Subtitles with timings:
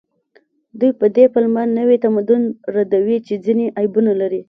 [0.79, 2.41] دوی په دې پلمه نوي تمدن
[2.75, 4.39] ردوي چې ځینې عیبونه لري